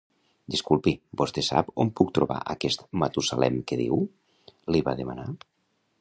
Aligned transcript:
Disculpi, 0.53 0.93
vostè 1.21 1.43
sap 1.49 1.69
on 1.83 1.91
puc 1.99 2.09
trobar 2.19 2.39
aquest 2.55 2.83
Matusalem 3.03 3.61
que 3.73 3.81
diu? 3.85 4.03
—li 4.49 4.83
va 4.89 4.99
demanar. 5.03 5.33